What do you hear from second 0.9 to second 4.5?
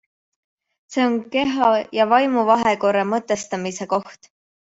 See on keha ja vaimu vahekorra mõtestamise koht.